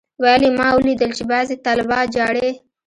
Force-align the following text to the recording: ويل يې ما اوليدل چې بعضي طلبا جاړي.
ويل 0.21 0.41
يې 0.47 0.51
ما 0.57 0.65
اوليدل 0.73 1.11
چې 1.17 1.23
بعضي 1.31 1.55
طلبا 1.65 1.99
جاړي. 2.15 2.49